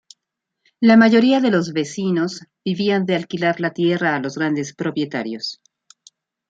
[0.79, 5.61] La mayoría de los vecinos vivían de alquilar la tierra a los grandes propietarios.